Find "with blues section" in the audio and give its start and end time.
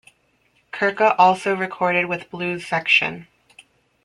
2.07-3.27